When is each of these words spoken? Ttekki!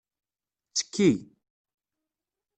Ttekki! 0.69 1.11